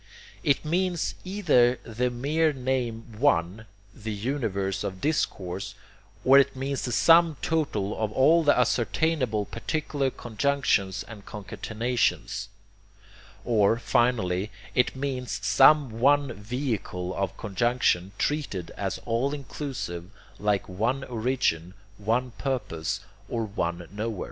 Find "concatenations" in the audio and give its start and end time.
11.23-12.47